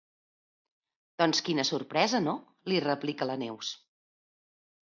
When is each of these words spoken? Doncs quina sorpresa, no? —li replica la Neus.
Doncs 1.23 1.43
quina 1.49 1.67
sorpresa, 1.71 2.21
no? 2.29 2.35
—li 2.71 2.83
replica 2.89 3.29
la 3.33 3.37
Neus. 3.45 3.71